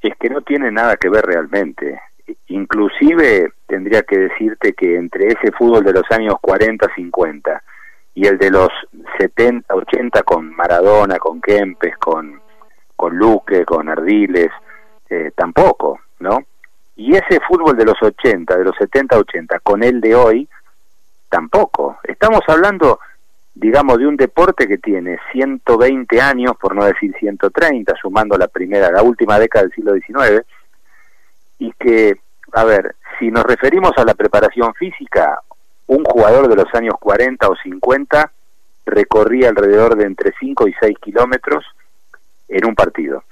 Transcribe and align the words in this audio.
Es 0.00 0.16
que 0.18 0.28
no 0.30 0.42
tiene 0.42 0.70
nada 0.70 0.96
que 0.96 1.08
ver 1.08 1.24
realmente. 1.24 2.00
Inclusive 2.48 3.52
tendría 3.66 4.02
que 4.02 4.18
decirte 4.18 4.74
que 4.74 4.96
entre 4.96 5.28
ese 5.28 5.50
fútbol 5.52 5.84
de 5.84 5.92
los 5.92 6.04
años 6.10 6.36
40, 6.40 6.94
50 6.94 7.62
y 8.14 8.26
el 8.26 8.38
de 8.38 8.50
los 8.50 8.68
70, 9.18 9.74
80 9.74 10.22
con 10.24 10.54
Maradona, 10.54 11.18
con 11.18 11.40
Kempes, 11.40 11.96
con, 11.98 12.40
con 12.96 13.16
Luque, 13.16 13.64
con 13.64 13.88
Ardiles, 13.88 14.50
eh, 15.08 15.30
tampoco, 15.36 16.00
¿no? 16.18 16.38
Y 16.96 17.14
ese 17.14 17.40
fútbol 17.46 17.76
de 17.76 17.84
los 17.84 18.02
80, 18.02 18.56
de 18.56 18.64
los 18.64 18.76
70, 18.76 19.18
80, 19.18 19.60
con 19.60 19.84
el 19.84 20.00
de 20.00 20.14
hoy, 20.16 20.48
tampoco. 21.28 21.98
Estamos 22.02 22.40
hablando, 22.48 22.98
digamos, 23.58 23.98
de 23.98 24.06
un 24.06 24.16
deporte 24.16 24.68
que 24.68 24.78
tiene 24.78 25.18
120 25.32 26.20
años, 26.20 26.52
por 26.60 26.76
no 26.76 26.84
decir 26.84 27.12
130, 27.18 27.92
sumando 28.00 28.38
la 28.38 28.46
primera, 28.46 28.90
la 28.92 29.02
última 29.02 29.38
década 29.38 29.64
del 29.64 29.72
siglo 29.72 29.94
XIX, 29.94 30.46
y 31.58 31.72
que, 31.72 32.20
a 32.52 32.64
ver, 32.64 32.94
si 33.18 33.32
nos 33.32 33.42
referimos 33.42 33.90
a 33.96 34.04
la 34.04 34.14
preparación 34.14 34.72
física, 34.74 35.40
un 35.88 36.04
jugador 36.04 36.48
de 36.48 36.54
los 36.54 36.72
años 36.72 36.94
40 37.00 37.48
o 37.48 37.56
50 37.56 38.30
recorría 38.86 39.48
alrededor 39.48 39.96
de 39.96 40.04
entre 40.04 40.32
5 40.38 40.68
y 40.68 40.74
6 40.80 40.96
kilómetros 41.00 41.64
en 42.46 42.64
un 42.64 42.76
partido. 42.76 43.24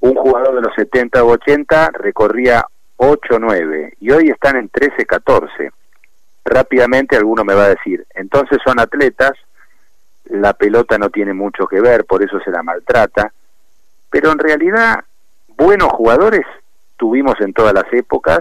Un 0.00 0.14
jugador 0.14 0.56
de 0.56 0.60
los 0.60 0.74
70 0.74 1.24
o 1.24 1.28
80 1.28 1.90
recorría 1.94 2.66
8 2.96 3.36
o 3.36 3.38
9 3.38 3.94
y 3.98 4.10
hoy 4.10 4.28
están 4.28 4.56
en 4.56 4.68
13, 4.68 5.06
14. 5.06 5.70
Rápidamente 6.48 7.16
alguno 7.16 7.44
me 7.44 7.54
va 7.54 7.64
a 7.64 7.68
decir, 7.68 8.06
entonces 8.14 8.58
son 8.64 8.80
atletas, 8.80 9.32
la 10.24 10.52
pelota 10.54 10.98
no 10.98 11.10
tiene 11.10 11.34
mucho 11.34 11.66
que 11.66 11.80
ver, 11.80 12.04
por 12.04 12.22
eso 12.22 12.38
se 12.40 12.50
la 12.50 12.62
maltrata, 12.62 13.32
pero 14.10 14.32
en 14.32 14.38
realidad 14.38 15.04
buenos 15.56 15.92
jugadores 15.92 16.44
tuvimos 16.96 17.34
en 17.40 17.52
todas 17.52 17.74
las 17.74 17.92
épocas 17.92 18.40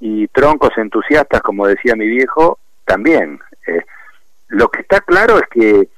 y 0.00 0.28
troncos 0.28 0.70
entusiastas, 0.76 1.40
como 1.40 1.66
decía 1.66 1.96
mi 1.96 2.06
viejo, 2.06 2.58
también. 2.84 3.40
Eh, 3.66 3.82
lo 4.48 4.68
que 4.68 4.80
está 4.80 5.00
claro 5.00 5.38
es 5.38 5.48
que 5.50 5.88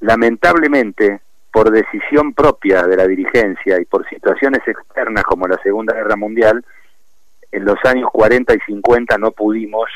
lamentablemente, 0.00 1.20
por 1.52 1.70
decisión 1.70 2.34
propia 2.34 2.86
de 2.86 2.96
la 2.96 3.06
dirigencia 3.06 3.80
y 3.80 3.84
por 3.84 4.08
situaciones 4.08 4.60
externas 4.66 5.24
como 5.24 5.46
la 5.46 5.60
Segunda 5.62 5.94
Guerra 5.94 6.16
Mundial, 6.16 6.64
en 7.50 7.64
los 7.64 7.78
años 7.84 8.10
40 8.12 8.54
y 8.54 8.60
50 8.66 9.18
no 9.18 9.30
pudimos 9.30 9.88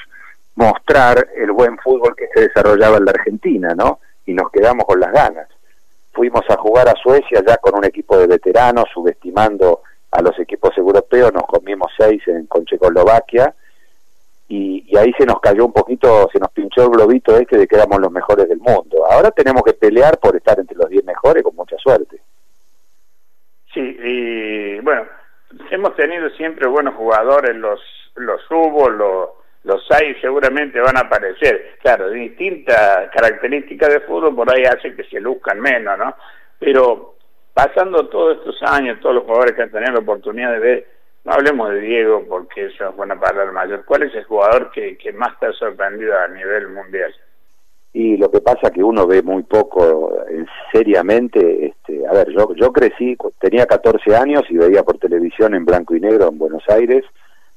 mostrar 0.55 1.29
el 1.37 1.53
buen 1.53 1.79
fútbol 1.79 2.15
que 2.17 2.29
se 2.35 2.49
desarrollaba 2.49 2.99
en 2.99 3.05
la 3.05 3.13
Argentina, 3.13 3.75
¿no? 3.75 4.01
Y 4.27 4.35
nos 4.35 4.51
quedamos 4.51 4.85
con 4.85 5.01
las 5.01 5.13
ganas. 5.13 5.49
Fuimos 6.13 6.43
a 6.51 6.57
jugar 6.57 6.89
a 6.89 6.95
Suecia 6.95 7.43
ya 7.47 7.57
con 7.57 7.75
un 7.75 7.85
equipo 7.85 8.19
de 8.19 8.27
veteranos, 8.27 8.85
subestimando 8.93 9.83
a 10.11 10.21
los 10.21 10.39
equipos 10.39 10.77
europeos, 10.77 11.33
nos 11.33 11.45
comimos 11.45 11.91
seis 11.99 12.23
en, 12.27 12.47
con 12.47 12.67
Checoslovaquia 12.67 13.55
y, 14.49 14.95
ahí 14.99 15.11
se 15.17 15.25
nos 15.25 15.41
cayó 15.41 15.65
un 15.65 15.73
poquito, 15.73 16.29
se 16.31 16.39
nos 16.39 16.51
pinchó 16.53 16.83
el 16.83 16.91
globito 16.91 17.35
este 17.39 17.57
de 17.57 17.67
que 17.67 17.77
éramos 17.77 17.99
los 17.99 18.13
mejores 18.13 18.47
del 18.47 18.59
mundo. 18.59 19.07
Ahora 19.11 19.31
tenemos 19.31 19.63
que 19.63 19.73
pelear 19.73 20.19
por 20.19 20.37
estar 20.37 20.61
entre 20.61 20.77
los 20.77 20.91
diez 20.91 21.03
mejores 21.05 21.43
con 21.43 21.57
mucha 21.57 21.77
suerte. 21.79 22.21
Sí, 23.73 23.81
y 23.81 24.81
bueno, 24.81 25.07
hemos 25.71 25.97
tenido 25.97 26.29
siempre 26.31 26.69
buenos 26.69 26.95
jugadores, 26.95 27.57
los, 27.57 27.81
los 28.17 28.43
hubo, 28.51 28.91
los, 28.91 29.31
los 29.65 29.85
hay, 29.91 30.15
seguramente 30.21 30.81
van 30.81 30.97
a 30.97 31.03
aparecer. 31.03 31.77
Claro, 31.81 32.11
distintas 32.11 33.11
características 33.11 33.93
de 33.93 34.01
fútbol 34.01 34.35
por 34.35 34.53
ahí 34.53 34.65
hace 34.65 34.95
que 34.95 35.05
se 35.05 35.21
luzcan 35.21 35.61
menos, 35.61 35.99
¿no? 35.99 36.15
Pero 36.59 37.15
pasando 37.55 38.09
todos 38.09 38.39
estos 38.39 38.63
años, 38.63 38.99
todos 39.01 39.17
los 39.17 39.25
jugadores 39.25 39.55
que 39.55 39.63
han 39.63 39.71
tenido 39.71 39.93
la 39.93 40.01
oportunidad 40.01 40.53
de 40.53 40.59
ver, 40.59 40.87
no 41.25 41.33
hablemos 41.33 41.71
de 41.71 41.81
Diego 41.81 42.25
porque 42.29 42.67
eso 42.67 42.89
es 42.89 42.97
buena 42.97 43.19
palabra 43.19 43.53
mayor, 43.53 43.85
¿cuál 43.85 44.03
es 44.03 44.15
el 44.15 44.25
jugador 44.25 44.73
que, 44.73 44.97
que 44.99 45.13
más 45.13 45.39
te 45.39 45.47
ha 45.47 45.53
sorprendido 45.53 46.19
a 46.19 46.29
nivel 46.29 46.69
mundial? 46.69 47.15
Y 47.95 48.17
lo 48.17 48.31
que 48.31 48.41
pasa 48.41 48.71
que 48.71 48.83
uno 48.83 49.07
ve 49.07 49.23
muy 49.23 49.43
poco 49.43 50.25
eh, 50.29 50.45
seriamente, 50.73 51.67
este, 51.67 52.07
a 52.09 52.13
ver, 52.13 52.31
yo, 52.31 52.55
yo 52.55 52.73
crecí, 52.73 53.17
tenía 53.39 53.67
14 53.67 54.17
años 54.17 54.45
y 54.49 54.57
veía 54.57 54.83
por 54.83 54.99
televisión 54.99 55.55
en 55.55 55.67
blanco 55.67 55.95
y 55.95 56.01
negro 56.01 56.29
en 56.29 56.39
Buenos 56.39 56.65
Aires 56.71 57.05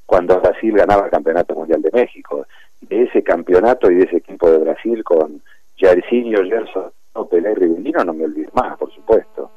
cuando 0.06 0.40
Brasil 0.40 0.76
ganaba 0.76 1.06
el 1.06 1.12
Campeonato 1.12 1.56
Mundial 1.56 1.82
de 1.82 1.92
México. 1.92 2.46
De 2.82 3.04
ese 3.04 3.24
campeonato 3.24 3.90
y 3.90 3.96
de 3.96 4.04
ese 4.04 4.18
equipo 4.18 4.52
de 4.52 4.60
Brasil 4.60 5.04
con 5.04 5.42
Jairzinho, 5.78 6.44
Gerson, 6.44 6.92
Pelé 7.30 7.52
y 7.52 7.56
Rivellino 7.56 8.04
no 8.04 8.14
me 8.14 8.26
olvido 8.26 8.52
más, 8.54 8.78
por 8.78 8.94
supuesto 8.94 9.52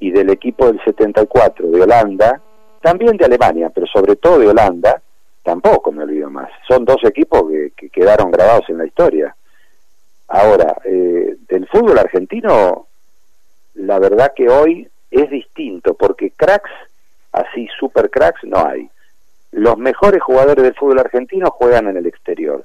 y 0.00 0.10
del 0.10 0.30
equipo 0.30 0.66
del 0.66 0.82
74 0.84 1.68
de 1.68 1.82
Holanda, 1.82 2.40
también 2.80 3.16
de 3.16 3.24
Alemania, 3.24 3.70
pero 3.70 3.86
sobre 3.86 4.16
todo 4.16 4.38
de 4.38 4.48
Holanda, 4.48 5.02
tampoco 5.42 5.90
me 5.90 6.04
olvido 6.04 6.30
más. 6.30 6.50
Son 6.68 6.84
dos 6.84 6.98
equipos 7.04 7.44
que, 7.76 7.90
quedaron 7.90 8.30
grabados 8.30 8.68
en 8.68 8.78
la 8.78 8.86
historia. 8.86 9.34
Ahora, 10.28 10.76
eh, 10.84 11.36
del 11.48 11.66
fútbol 11.68 11.98
argentino, 11.98 12.86
la 13.74 13.98
verdad 13.98 14.32
que 14.36 14.48
hoy 14.48 14.88
es 15.10 15.30
distinto, 15.30 15.94
porque 15.94 16.30
cracks, 16.30 16.70
así 17.32 17.66
super 17.78 18.10
cracks, 18.10 18.44
no 18.44 18.64
hay. 18.64 18.88
Los 19.52 19.78
mejores 19.78 20.22
jugadores 20.22 20.62
del 20.62 20.74
fútbol 20.74 20.98
argentino 20.98 21.50
juegan 21.50 21.88
en 21.88 21.96
el 21.96 22.06
exterior. 22.06 22.64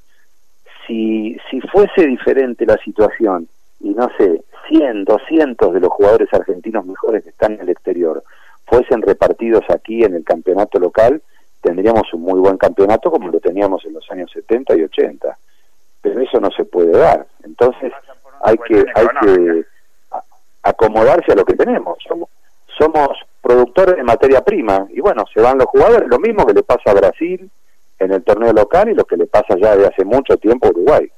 Si, 0.86 1.38
si 1.50 1.62
fuese 1.62 2.06
diferente 2.06 2.66
la 2.66 2.78
situación, 2.78 3.48
y 3.80 3.90
no 3.90 4.10
sé, 4.18 4.44
100, 4.68 5.06
200 5.06 5.74
de 5.74 5.80
los 5.80 5.90
jugadores 5.92 6.34
argentinos 6.34 6.86
mejores 6.86 7.24
que 7.24 7.30
están 7.30 7.54
en 7.54 7.62
el 7.62 7.70
exterior 7.70 8.24
fuesen 8.66 9.02
repartidos 9.02 9.64
aquí 9.70 10.04
en 10.04 10.16
el 10.16 10.24
campeonato 10.24 10.80
local, 10.80 11.22
tendríamos 11.62 12.14
un 12.14 12.22
muy 12.22 12.40
buen 12.40 12.58
campeonato 12.58 13.12
como 13.12 13.30
lo 13.30 13.40
teníamos 13.40 13.84
en 13.86 13.94
los 13.94 14.10
años 14.12 14.32
70 14.32 14.76
y 14.76 14.84
80. 14.84 15.38
Pero 16.02 16.22
eso 16.22 16.40
no 16.40 16.52
se 16.52 16.66
puede 16.66 16.92
dar. 16.92 17.26
Entonces 17.44 17.92
hay 18.42 18.58
que, 18.58 18.86
hay 18.96 19.08
que 19.22 19.66
acomodarse 20.64 21.32
a 21.32 21.36
lo 21.36 21.46
que 21.46 21.56
tenemos. 21.56 21.98
Somos, 22.08 22.30
somos 22.78 23.09
productores 23.41 23.95
de 23.95 24.03
materia 24.03 24.41
prima 24.41 24.88
y 24.89 25.01
bueno, 25.01 25.25
se 25.34 25.41
van 25.41 25.57
los 25.57 25.67
jugadores, 25.67 26.07
lo 26.07 26.19
mismo 26.19 26.45
que 26.45 26.53
le 26.53 26.63
pasa 26.63 26.91
a 26.91 26.94
Brasil 26.94 27.50
en 28.00 28.11
el 28.11 28.23
torneo 28.23 28.53
local 28.53 28.89
y 28.89 28.95
lo 28.95 29.06
que 29.06 29.17
le 29.17 29.28
pasa 29.28 29.56
ya 29.57 29.75
de 29.75 29.88
hace 29.88 30.06
mucho 30.06 30.38
tiempo 30.38 30.67
a 30.67 30.72
Uruguay 30.72 31.11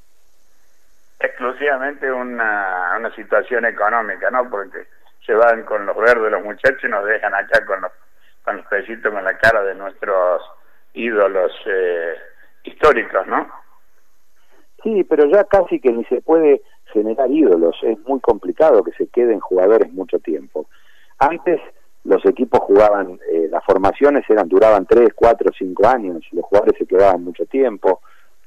exclusivamente 1.26 2.12
una, 2.12 2.96
una 2.98 3.14
situación 3.16 3.66
económica, 3.66 4.30
¿no? 4.32 4.50
Porque 4.50 4.86
se 5.26 5.34
van 5.34 5.64
con 5.64 5.86
los 5.86 5.98
verdes 5.98 6.32
los 6.32 6.44
muchachos 6.44 6.84
y 6.84 6.88
nos 6.88 7.06
dejan 7.06 7.34
acá 7.34 7.66
con 7.66 7.82
los, 7.82 7.92
con 8.44 8.58
los 8.58 8.66
pesitos 8.68 9.14
en 9.14 9.24
la 9.24 9.38
cara 9.38 9.64
de 9.64 9.76
nuestros 9.76 10.42
ídolos 10.94 11.52
eh, 11.66 12.16
históricos, 12.64 13.26
¿no? 13.28 13.48
Sí, 14.84 15.04
pero 15.04 15.26
ya 15.26 15.44
casi 15.46 15.80
que 15.80 15.92
ni 15.92 16.06
se 16.06 16.22
puede 16.22 16.62
generar 16.94 17.30
ídolos, 17.30 17.76
es 17.82 17.98
muy 18.02 18.20
complicado 18.20 18.84
que 18.84 18.92
se 18.92 19.08
queden 19.08 19.40
jugadores 19.40 19.92
mucho 19.92 20.20
tiempo. 20.20 20.68
Antes 21.20 21.60
los 22.04 22.24
equipos 22.26 22.60
jugaban, 22.62 23.20
eh, 23.32 23.48
las 23.50 23.64
formaciones 23.64 24.24
eran 24.30 24.48
duraban 24.48 24.86
3, 24.86 25.10
4, 25.16 25.52
5 25.58 25.88
años, 25.88 26.24
los 26.32 26.46
jugadores 26.46 26.78
se 26.78 26.86
quedaban 26.86 27.24
mucho 27.24 27.46
tiempo. 27.46 28.02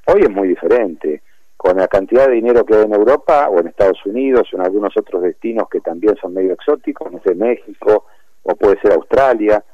Hoy 0.07 0.23
es 0.23 0.31
muy 0.31 0.49
diferente. 0.49 1.23
Con 1.57 1.77
la 1.77 1.89
cantidad 1.89 2.29
de 2.29 2.35
dinero 2.35 2.65
que 2.65 2.77
hay 2.77 2.85
en 2.85 2.95
Europa 2.95 3.49
o 3.51 3.59
en 3.59 3.67
Estados 3.67 3.99
Unidos 4.07 4.49
o 4.53 4.57
en 4.57 4.63
algunos 4.63 4.97
otros 4.97 5.23
destinos 5.23 5.69
que 5.69 5.81
también 5.81 6.15
son 6.21 6.33
medio 6.33 6.53
exóticos, 6.53 7.11
no 7.11 7.21
sé, 7.25 7.35
México 7.35 8.05
o 8.45 8.55
puede 8.55 8.81
ser 8.81 8.93
Australia 8.93 9.65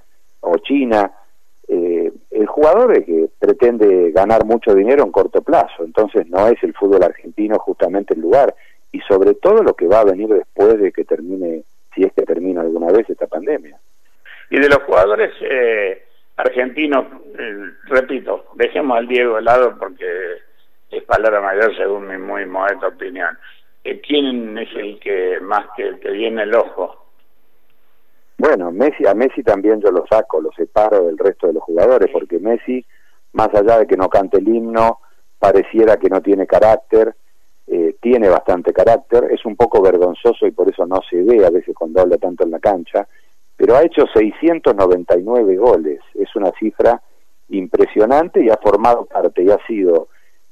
o 0.40 0.56
China, 0.58 1.12
eh, 1.66 2.12
el 2.30 2.46
jugador 2.46 2.98
es 2.98 3.06
que 3.06 3.28
pretende 3.38 4.10
ganar 4.12 4.44
mucho 4.44 4.74
dinero 4.74 5.02
en 5.04 5.12
corto 5.12 5.40
plazo, 5.42 5.82
entonces 5.82 6.28
no 6.28 6.46
es 6.48 6.62
el 6.62 6.74
fútbol 6.74 7.02
argentino 7.02 7.58
justamente 7.58 8.14
el 8.14 8.20
lugar. 8.20 8.54
Y 8.92 9.00
sobre 9.00 9.34
todo 9.34 9.62
lo 9.62 9.74
que 9.74 9.86
va 9.86 10.00
a 10.00 10.04
venir 10.04 10.28
después 10.28 10.78
de 10.78 10.92
que 10.92 11.04
termine, 11.04 11.64
si 11.94 12.02
es 12.02 12.12
que 12.12 12.22
termina 12.22 12.60
alguna 12.60 12.92
vez 12.92 13.08
esta 13.08 13.26
pandemia. 13.26 13.78
Y 14.50 14.58
de 14.58 14.68
los 14.68 14.82
jugadores 14.84 15.32
eh, 15.40 16.04
argentinos, 16.36 17.06
eh, 17.38 17.72
repito, 17.84 18.46
dejemos 18.54 18.98
al 18.98 19.08
Diego 19.08 19.36
al 19.36 19.44
lado 19.44 19.76
porque 19.78 20.06
es 20.90 21.02
palabra 21.04 21.40
mayor 21.40 21.76
según 21.76 22.08
mi 22.08 22.18
muy 22.18 22.46
modesta 22.46 22.88
opinión. 22.88 23.36
Eh, 23.82 24.00
¿Quién 24.00 24.56
es 24.58 24.68
el 24.76 24.98
que 25.00 25.38
más 25.40 25.66
que 25.76 25.88
el 25.88 26.00
que 26.00 26.10
viene 26.10 26.42
el 26.42 26.54
ojo? 26.54 27.04
Bueno, 28.36 28.72
Messi, 28.72 29.06
a 29.06 29.14
Messi 29.14 29.42
también 29.42 29.80
yo 29.80 29.90
lo 29.90 30.06
saco, 30.06 30.40
lo 30.40 30.50
separo 30.52 31.06
del 31.06 31.18
resto 31.18 31.46
de 31.46 31.54
los 31.54 31.62
jugadores, 31.62 32.10
porque 32.12 32.38
Messi, 32.38 32.84
más 33.32 33.48
allá 33.54 33.78
de 33.78 33.86
que 33.86 33.96
no 33.96 34.08
cante 34.08 34.38
el 34.38 34.48
himno, 34.48 35.00
pareciera 35.38 35.96
que 35.98 36.08
no 36.08 36.20
tiene 36.20 36.46
carácter, 36.46 37.14
tiene 38.04 38.28
bastante 38.28 38.74
carácter, 38.74 39.30
es 39.32 39.46
un 39.46 39.56
poco 39.56 39.80
vergonzoso 39.80 40.46
y 40.46 40.50
por 40.50 40.68
eso 40.68 40.84
no 40.84 41.00
se 41.08 41.22
ve 41.22 41.46
a 41.46 41.48
veces 41.48 41.74
cuando 41.74 42.02
habla 42.02 42.18
tanto 42.18 42.44
en 42.44 42.50
la 42.50 42.58
cancha, 42.58 43.08
pero 43.56 43.76
ha 43.76 43.82
hecho 43.82 44.04
699 44.12 45.56
goles, 45.56 46.00
es 46.12 46.36
una 46.36 46.52
cifra 46.58 47.00
impresionante 47.48 48.44
y 48.44 48.50
ha 48.50 48.58
formado 48.58 49.06
parte 49.06 49.42
y 49.42 49.50
ha 49.50 49.56
sido 49.66 50.08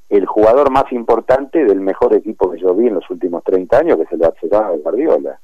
el 0.08 0.24
jugador 0.24 0.70
más 0.70 0.90
importante 0.92 1.62
del 1.62 1.80
mejor 1.80 2.14
equipo 2.14 2.50
que 2.50 2.58
yo 2.58 2.74
vi 2.74 2.86
en 2.86 2.94
los 2.94 3.10
últimos 3.10 3.44
30 3.44 3.78
años, 3.78 3.96
que 3.98 4.04
es 4.04 4.12
el 4.12 4.18
Barcelona 4.18 4.70
de 4.70 4.78
Guardiola. 4.78 5.38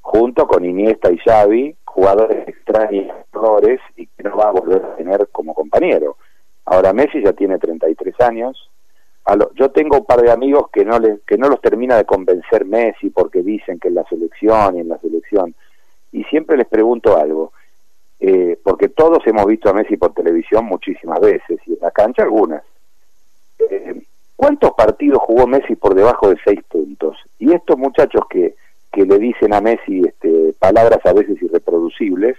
Junto 0.00 0.46
con 0.46 0.64
Iniesta 0.64 1.10
y 1.10 1.18
Xavi, 1.18 1.74
jugadores 1.84 2.46
extraños, 2.46 3.16
y 3.96 4.06
que 4.06 4.22
no 4.22 4.36
va 4.36 4.48
a 4.48 4.52
volver 4.52 4.84
a 4.84 4.96
tener 4.96 5.28
como 5.32 5.54
compañero. 5.54 6.16
Ahora 6.66 6.92
Messi 6.92 7.20
ya 7.20 7.32
tiene 7.32 7.58
33 7.58 8.20
años. 8.20 8.70
Yo 9.54 9.70
tengo 9.70 9.98
un 9.98 10.04
par 10.04 10.20
de 10.20 10.30
amigos 10.30 10.68
que 10.72 10.84
no, 10.84 10.98
les, 10.98 11.20
que 11.22 11.38
no 11.38 11.48
los 11.48 11.60
termina 11.60 11.96
de 11.96 12.04
convencer 12.04 12.64
Messi 12.64 13.10
porque 13.10 13.42
dicen 13.42 13.78
que 13.78 13.88
en 13.88 13.94
la 13.94 14.04
selección 14.04 14.76
y 14.76 14.80
en 14.80 14.88
la 14.88 14.98
selección. 14.98 15.54
Y 16.10 16.24
siempre 16.24 16.56
les 16.56 16.66
pregunto 16.66 17.16
algo, 17.16 17.52
eh, 18.20 18.58
porque 18.62 18.88
todos 18.88 19.26
hemos 19.26 19.46
visto 19.46 19.70
a 19.70 19.72
Messi 19.72 19.96
por 19.96 20.12
televisión 20.12 20.64
muchísimas 20.64 21.20
veces 21.20 21.60
y 21.66 21.72
en 21.72 21.78
la 21.80 21.90
cancha 21.90 22.22
algunas. 22.22 22.62
Eh, 23.58 24.02
¿Cuántos 24.36 24.72
partidos 24.72 25.20
jugó 25.22 25.46
Messi 25.46 25.76
por 25.76 25.94
debajo 25.94 26.28
de 26.28 26.36
seis 26.44 26.60
puntos? 26.68 27.16
Y 27.38 27.52
estos 27.52 27.78
muchachos 27.78 28.22
que, 28.28 28.56
que 28.92 29.04
le 29.04 29.18
dicen 29.18 29.54
a 29.54 29.60
Messi 29.60 30.02
este, 30.04 30.52
palabras 30.58 30.98
a 31.04 31.12
veces 31.12 31.40
irreproducibles, 31.40 32.36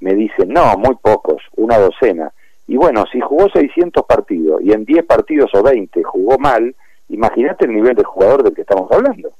me 0.00 0.14
dicen, 0.14 0.48
no, 0.48 0.76
muy 0.78 0.96
pocos, 0.96 1.42
una 1.56 1.78
docena. 1.78 2.32
Y 2.66 2.76
bueno, 2.76 3.04
si 3.10 3.20
jugó 3.20 3.48
600 3.48 4.04
partidos 4.04 4.62
y 4.62 4.72
en 4.72 4.84
10 4.84 5.04
partidos 5.04 5.50
o 5.54 5.62
20 5.62 6.02
jugó 6.02 6.38
mal, 6.38 6.74
imagínate 7.08 7.66
el 7.66 7.74
nivel 7.74 7.94
de 7.94 8.04
jugador 8.04 8.42
del 8.42 8.54
que 8.54 8.62
estamos 8.62 8.90
hablando. 8.90 9.32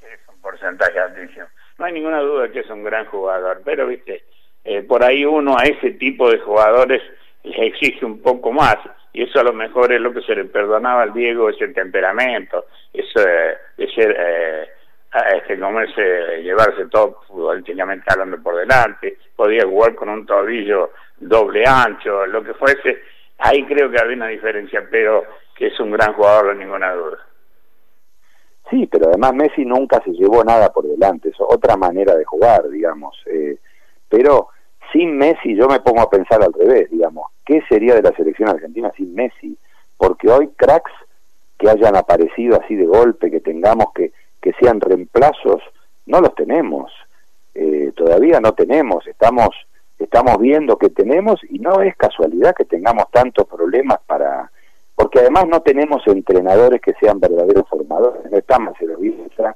Es 0.00 0.28
un 0.28 0.40
porcentaje 0.40 0.98
altísimo. 0.98 1.46
No 1.78 1.84
hay 1.84 1.92
ninguna 1.92 2.20
duda 2.20 2.50
que 2.50 2.60
es 2.60 2.70
un 2.70 2.84
gran 2.84 3.06
jugador, 3.06 3.62
pero 3.64 3.86
viste, 3.86 4.24
eh, 4.64 4.82
por 4.82 5.04
ahí 5.04 5.24
uno 5.24 5.56
a 5.56 5.62
ese 5.64 5.92
tipo 5.92 6.30
de 6.30 6.38
jugadores 6.38 7.02
les 7.44 7.58
exige 7.58 8.04
un 8.04 8.20
poco 8.20 8.52
más 8.52 8.76
y 9.12 9.22
eso 9.22 9.40
a 9.40 9.44
lo 9.44 9.52
mejor 9.52 9.92
es 9.92 10.00
lo 10.00 10.12
que 10.12 10.22
se 10.22 10.34
le 10.34 10.44
perdonaba 10.44 11.02
al 11.02 11.12
Diego, 11.12 11.48
ese 11.48 11.68
temperamento, 11.68 12.66
eso 12.92 13.20
de 13.20 13.88
ser, 13.94 14.16
eh, 14.18 14.68
este, 15.34 15.58
comerse, 15.58 16.42
llevarse 16.42 16.86
todo 16.86 17.20
futbolísticamente 17.26 18.04
hablando 18.08 18.42
por 18.42 18.56
delante, 18.56 19.18
podía 19.34 19.64
jugar 19.64 19.94
con 19.94 20.08
un 20.08 20.26
tobillo 20.26 20.90
doble 21.16 21.64
ancho, 21.66 22.26
lo 22.26 22.42
que 22.42 22.54
fuese, 22.54 23.02
ahí 23.38 23.64
creo 23.64 23.90
que 23.90 23.98
había 23.98 24.16
una 24.16 24.28
diferencia, 24.28 24.86
pero 24.90 25.24
que 25.56 25.68
es 25.68 25.80
un 25.80 25.90
gran 25.90 26.12
jugador, 26.14 26.50
sin 26.50 26.60
ninguna 26.60 26.92
duda. 26.92 27.18
Sí, 28.70 28.86
pero 28.86 29.08
además 29.08 29.34
Messi 29.34 29.64
nunca 29.64 30.02
se 30.04 30.10
llevó 30.12 30.44
nada 30.44 30.70
por 30.70 30.86
delante, 30.86 31.30
es 31.30 31.36
otra 31.38 31.76
manera 31.76 32.14
de 32.14 32.24
jugar, 32.24 32.68
digamos. 32.68 33.16
Eh, 33.26 33.58
pero 34.08 34.48
sin 34.92 35.16
Messi 35.16 35.56
yo 35.56 35.68
me 35.68 35.80
pongo 35.80 36.02
a 36.02 36.10
pensar 36.10 36.42
al 36.42 36.52
revés, 36.52 36.90
digamos, 36.90 37.30
¿qué 37.44 37.62
sería 37.68 37.94
de 37.94 38.02
la 38.02 38.12
selección 38.12 38.48
argentina 38.48 38.92
sin 38.96 39.14
Messi? 39.14 39.56
Porque 39.96 40.30
hoy 40.30 40.50
cracks 40.56 40.92
que 41.58 41.68
hayan 41.68 41.96
aparecido 41.96 42.60
así 42.60 42.76
de 42.76 42.86
golpe, 42.86 43.30
que 43.30 43.40
tengamos 43.40 43.86
que, 43.94 44.12
que 44.48 44.64
sean 44.64 44.80
reemplazos, 44.80 45.60
no 46.06 46.20
los 46.22 46.34
tenemos. 46.34 46.90
Eh, 47.54 47.92
todavía 47.94 48.40
no 48.40 48.52
tenemos, 48.52 49.06
estamos, 49.06 49.50
estamos 49.98 50.38
viendo 50.38 50.78
que 50.78 50.88
tenemos 50.88 51.40
y 51.50 51.58
no 51.58 51.82
es 51.82 51.94
casualidad 51.96 52.54
que 52.54 52.64
tengamos 52.64 53.10
tantos 53.10 53.46
problemas 53.46 53.98
para, 54.06 54.50
porque 54.94 55.18
además 55.18 55.48
no 55.48 55.60
tenemos 55.60 56.06
entrenadores 56.06 56.80
que 56.80 56.94
sean 56.94 57.20
verdaderos 57.20 57.68
formadores, 57.68 58.30
no 58.30 58.38
está 58.38 58.58
Marcelo 58.58 58.96
Bielsa, 58.96 59.54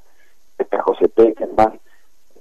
está 0.59 0.81
José 0.83 1.09
Peckerman, 1.09 1.79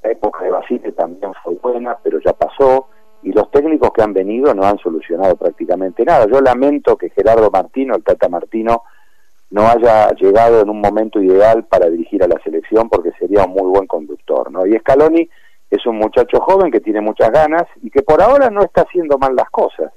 la 0.02 0.10
época 0.10 0.44
de 0.44 0.50
Basile 0.50 0.92
también 0.92 1.32
fue 1.42 1.54
buena, 1.54 1.96
pero 2.02 2.18
ya 2.20 2.34
pasó, 2.34 2.88
y 3.22 3.32
los 3.32 3.50
técnicos 3.50 3.92
que 3.92 4.02
han 4.02 4.12
venido 4.12 4.52
no 4.52 4.64
han 4.64 4.78
solucionado 4.78 5.36
prácticamente 5.36 6.04
nada. 6.04 6.26
Yo 6.26 6.40
lamento 6.40 6.96
que 6.96 7.08
Gerardo 7.10 7.50
Martino, 7.50 7.94
el 7.94 8.02
Tata 8.02 8.28
Martino, 8.28 8.82
no 9.52 9.68
haya 9.68 10.10
llegado 10.12 10.62
en 10.62 10.70
un 10.70 10.80
momento 10.80 11.22
ideal 11.22 11.64
para 11.64 11.90
dirigir 11.90 12.24
a 12.24 12.26
la 12.26 12.40
selección 12.42 12.88
porque 12.88 13.12
sería 13.18 13.44
un 13.44 13.52
muy 13.52 13.68
buen 13.70 13.86
conductor, 13.86 14.50
¿no? 14.50 14.66
Y 14.66 14.78
Scaloni 14.78 15.28
es 15.70 15.86
un 15.86 15.98
muchacho 15.98 16.40
joven 16.40 16.70
que 16.70 16.80
tiene 16.80 17.02
muchas 17.02 17.30
ganas 17.30 17.64
y 17.82 17.90
que 17.90 18.02
por 18.02 18.22
ahora 18.22 18.48
no 18.48 18.62
está 18.62 18.82
haciendo 18.82 19.18
mal 19.18 19.36
las 19.36 19.50
cosas. 19.50 19.92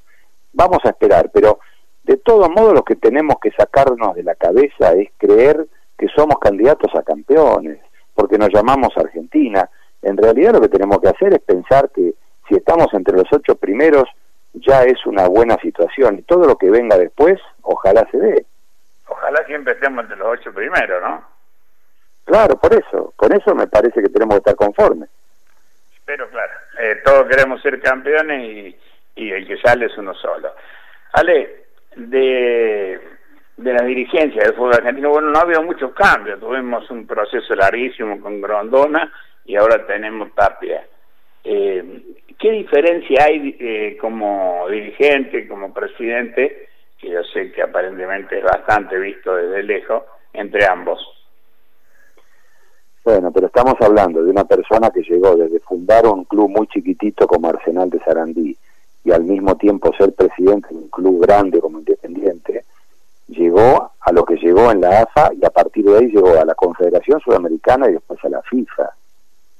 Vamos 0.51 0.79
a 0.83 0.89
esperar, 0.89 1.31
pero 1.33 1.59
de 2.03 2.17
todos 2.17 2.49
modos 2.49 2.73
lo 2.73 2.83
que 2.83 2.97
tenemos 2.97 3.37
que 3.41 3.51
sacarnos 3.51 4.13
de 4.15 4.23
la 4.23 4.35
cabeza 4.35 4.91
es 4.91 5.09
creer 5.17 5.65
que 5.97 6.07
somos 6.13 6.37
candidatos 6.39 6.93
a 6.93 7.03
campeones, 7.03 7.79
porque 8.13 8.37
nos 8.37 8.49
llamamos 8.53 8.89
Argentina. 8.97 9.69
En 10.01 10.17
realidad 10.17 10.51
lo 10.51 10.61
que 10.61 10.69
tenemos 10.69 10.99
que 10.99 11.07
hacer 11.07 11.33
es 11.33 11.39
pensar 11.39 11.89
que 11.91 12.13
si 12.49 12.55
estamos 12.55 12.87
entre 12.93 13.15
los 13.15 13.31
ocho 13.31 13.55
primeros 13.55 14.03
ya 14.53 14.83
es 14.83 15.05
una 15.05 15.29
buena 15.29 15.57
situación 15.61 16.19
y 16.19 16.23
todo 16.23 16.45
lo 16.45 16.57
que 16.57 16.69
venga 16.69 16.97
después 16.97 17.39
ojalá 17.61 18.05
se 18.11 18.17
dé. 18.17 18.45
Ojalá 19.35 19.47
siempre 19.47 19.73
estemos 19.73 20.03
entre 20.03 20.17
los 20.17 20.27
ocho 20.27 20.53
primeros, 20.53 21.01
¿no? 21.01 21.25
Claro, 22.23 22.57
por 22.57 22.73
eso, 22.73 23.13
con 23.17 23.33
eso 23.33 23.53
me 23.53 23.67
parece 23.67 24.01
que 24.01 24.09
tenemos 24.09 24.35
que 24.35 24.49
estar 24.49 24.55
conformes. 24.55 25.09
Pero 26.05 26.29
claro, 26.29 26.53
eh, 26.79 27.01
todos 27.03 27.27
queremos 27.27 27.61
ser 27.61 27.81
campeones 27.81 28.43
y, 28.43 28.77
y 29.15 29.31
el 29.31 29.45
que 29.45 29.57
sale 29.57 29.87
es 29.87 29.97
uno 29.97 30.13
solo. 30.13 30.53
Ale, 31.13 31.65
de, 31.97 32.99
de 33.57 33.73
la 33.73 33.83
dirigencia 33.83 34.41
del 34.41 34.53
fútbol 34.53 34.75
argentino, 34.75 35.09
bueno, 35.09 35.29
no 35.31 35.39
ha 35.39 35.43
habido 35.43 35.63
muchos 35.63 35.93
cambios, 35.93 36.39
tuvimos 36.39 36.89
un 36.89 37.05
proceso 37.05 37.55
larguísimo 37.55 38.19
con 38.21 38.39
Grondona 38.39 39.11
y 39.43 39.57
ahora 39.57 39.85
tenemos 39.85 40.33
Tapia. 40.33 40.85
Eh, 41.43 42.01
¿Qué 42.39 42.51
diferencia 42.51 43.25
hay 43.25 43.57
eh, 43.59 43.97
como 43.99 44.67
dirigente, 44.69 45.47
como 45.47 45.73
presidente, 45.73 46.69
que 47.05 47.11
yo 47.11 47.23
sé 47.23 47.51
que 47.51 47.61
aparentemente 47.61 48.39
es 48.39 48.43
bastante 48.43 48.97
visto 48.97 49.35
desde 49.35 49.63
lejos, 49.63 50.03
entre 50.33 50.65
ambos? 50.65 50.99
Bueno, 53.03 53.31
pero 53.31 53.47
estamos 53.47 53.75
hablando 53.79 54.23
de 54.23 54.31
una 54.31 54.45
persona 54.45 54.89
que 54.89 55.01
llegó 55.01 55.35
desde 55.35 55.59
fundar 55.59 56.07
un 56.07 56.23
club 56.25 56.49
muy 56.49 56.67
chiquitito 56.67 57.27
como 57.27 57.47
Arsenal 57.47 57.89
de 57.89 57.99
Sarandí, 57.99 58.57
y 59.03 59.11
al 59.11 59.23
mismo 59.23 59.55
tiempo 59.55 59.93
ser 59.95 60.13
presidente 60.13 60.69
de 60.69 60.75
un 60.75 60.89
club 60.89 61.21
grande 61.21 61.59
como 61.59 61.77
Independiente, 61.77 62.65
llegó 63.27 63.91
a 63.99 64.11
lo 64.11 64.25
que 64.25 64.35
llegó 64.37 64.71
en 64.71 64.81
la 64.81 65.01
AFA 65.01 65.31
y 65.39 65.45
a 65.45 65.51
partir 65.51 65.85
de 65.85 65.97
ahí 65.97 66.07
llegó 66.07 66.39
a 66.39 66.45
la 66.45 66.55
Confederación 66.55 67.19
Sudamericana 67.19 67.87
y 67.87 67.93
después 67.93 68.23
a 68.25 68.29
la 68.29 68.41
FIFA. 68.41 68.89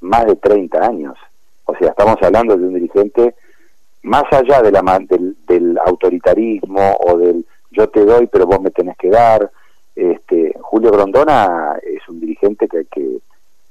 Más 0.01 0.25
de 0.25 0.35
30 0.35 0.83
años. 0.83 1.15
O 1.65 1.75
sea, 1.75 1.89
estamos 1.89 2.17
hablando 2.21 2.57
de 2.57 2.63
un 2.63 2.73
dirigente 2.73 3.35
más 4.05 4.23
allá 4.31 4.61
de 4.61 4.71
la, 4.71 4.81
del, 5.09 5.35
del 5.45 5.77
autoritarismo 5.85 6.97
o 7.05 7.17
del 7.17 7.45
yo 7.71 7.89
te 7.89 8.05
doy 8.05 8.27
pero 8.27 8.45
vos 8.45 8.61
me 8.61 8.71
tenés 8.71 8.97
que 8.97 9.09
dar. 9.09 9.51
Este, 9.95 10.53
Julio 10.61 10.91
Grondona 10.91 11.77
es 11.83 12.07
un 12.09 12.19
dirigente 12.19 12.67
que 12.67 12.77
hay 12.79 12.85
que 12.85 13.19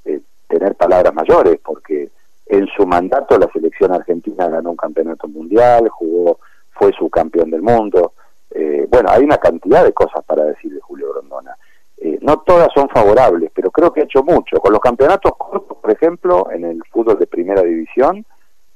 eh, 0.05 0.21
tener 0.47 0.75
palabras 0.75 1.13
mayores 1.13 1.59
porque 1.63 2.09
en 2.47 2.67
su 2.75 2.85
mandato 2.85 3.37
la 3.37 3.49
selección 3.51 3.91
argentina 3.91 4.47
ganó 4.47 4.71
un 4.71 4.77
campeonato 4.77 5.27
mundial, 5.27 5.89
jugó, 5.89 6.39
fue 6.71 6.91
su 6.93 7.09
campeón 7.09 7.49
del 7.49 7.61
mundo. 7.61 8.13
Eh, 8.51 8.87
bueno, 8.89 9.09
hay 9.11 9.23
una 9.23 9.37
cantidad 9.37 9.83
de 9.83 9.93
cosas 9.93 10.23
para 10.25 10.43
decir 10.45 10.73
de 10.73 10.81
Julio 10.81 11.11
Grondona. 11.13 11.55
Eh, 11.97 12.19
no 12.21 12.37
todas 12.39 12.69
son 12.73 12.89
favorables, 12.89 13.51
pero 13.53 13.71
creo 13.71 13.91
que 13.91 14.01
ha 14.01 14.03
hecho 14.03 14.23
mucho. 14.23 14.57
Con 14.59 14.73
los 14.73 14.81
campeonatos 14.81 15.33
cortos, 15.37 15.77
por 15.77 15.91
ejemplo, 15.91 16.49
en 16.51 16.65
el 16.65 16.81
fútbol 16.91 17.17
de 17.17 17.27
primera 17.27 17.61
división, 17.61 18.25